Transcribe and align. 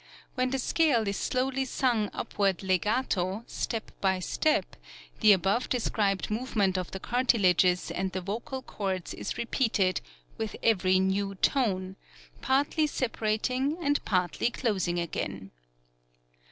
When 0.33 0.49
the 0.49 0.57
scale 0.57 1.07
is 1.07 1.17
slowly 1.17 1.63
sung 1.63 2.09
upward 2.11 2.63
legato, 2.63 3.43
step 3.45 3.91
by 4.01 4.17
step, 4.19 4.75
the 5.19 5.31
above 5.31 5.69
described 5.69 6.31
movement 6.31 6.75
of 6.75 6.89
the 6.89 6.99
cartilages 6.99 7.91
and 7.91 8.11
the 8.11 8.19
vocal 8.21 8.63
cords 8.63 9.13
is 9.13 9.37
repeated 9.37 10.01
with 10.39 10.55
every 10.63 10.97
new 10.97 11.35
tone, 11.35 11.97
partly 12.41 12.87
separating 12.87 13.77
and 13.79 14.03
partly 14.03 14.49
closing 14.49 14.97
again. 14.97 15.51